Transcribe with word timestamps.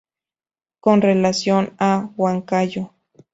Con 0.79 1.01
relación 1.03 1.75
a 1.77 2.09
Huancayo. 2.17 2.91